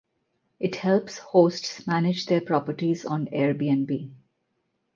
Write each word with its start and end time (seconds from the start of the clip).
It 0.59 0.77
helps 0.77 1.19
hosts 1.19 1.85
manage 1.85 2.25
their 2.25 2.41
properties 2.41 3.05
on 3.05 3.27
Airbnb. 3.27 4.09